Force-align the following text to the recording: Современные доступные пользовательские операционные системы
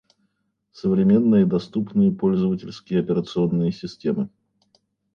Современные 0.71 1.45
доступные 1.45 2.11
пользовательские 2.11 3.01
операционные 3.01 3.71
системы 3.71 4.31